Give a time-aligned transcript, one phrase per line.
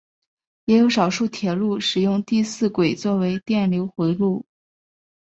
[0.65, 4.43] 也有少数铁路使用第四轨作为电流回路。